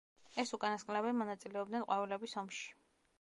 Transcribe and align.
ეს 0.43 0.53
უკანასკნელები 0.57 1.11
მონაწილეობდნენ 1.17 1.85
ყვავილების 1.91 2.35
ომში. 2.43 2.65